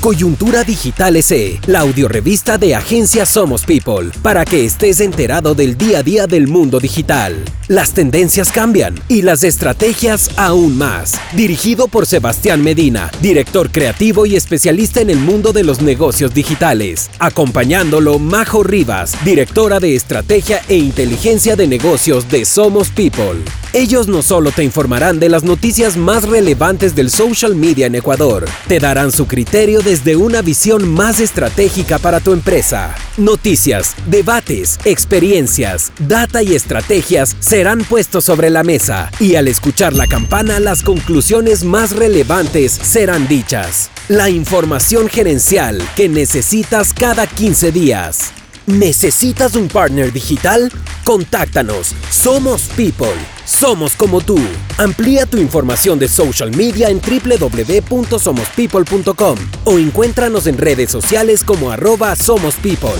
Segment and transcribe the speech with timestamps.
[0.00, 5.98] Coyuntura Digital SE, la audiorevista de Agencia Somos People, para que estés enterado del día
[5.98, 7.36] a día del mundo digital.
[7.68, 11.20] Las tendencias cambian y las estrategias aún más.
[11.34, 17.10] Dirigido por Sebastián Medina, director creativo y especialista en el mundo de los negocios digitales.
[17.18, 23.44] Acompañándolo, Majo Rivas, directora de estrategia e inteligencia de negocios de Somos People.
[23.72, 28.48] Ellos no solo te informarán de las noticias más relevantes del social media en Ecuador,
[28.66, 32.96] te darán su criterio desde una visión más estratégica para tu empresa.
[33.16, 40.08] Noticias, debates, experiencias, data y estrategias serán puestos sobre la mesa y al escuchar la
[40.08, 43.88] campana las conclusiones más relevantes serán dichas.
[44.08, 48.32] La información gerencial que necesitas cada 15 días.
[48.66, 50.72] ¿Necesitas un partner digital?
[51.10, 51.96] Contáctanos.
[52.08, 53.10] Somos People.
[53.44, 54.38] Somos como tú.
[54.78, 62.14] Amplía tu información de social media en www.somospeople.com o encuéntranos en redes sociales como arroba
[62.14, 62.90] Somos People.